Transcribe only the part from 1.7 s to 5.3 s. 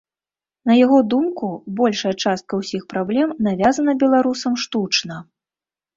большая частка ўсіх праблем навязана беларусам штучна.